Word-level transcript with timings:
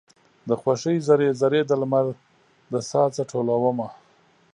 د 0.47 0.49
خوښۍ 0.61 0.97
ذرې، 1.07 1.29
ذرې 1.41 1.61
د 1.65 1.71
لمر 1.81 2.05
د 2.71 2.73
ساه 2.89 3.07
څه 3.15 3.23
ټولومه 3.31 3.87